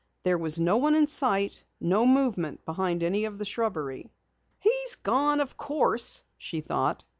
[0.23, 4.09] There was no one in sight, no movement behind any of the shrubbery.
[4.59, 7.03] "He's gone, of course," she thought.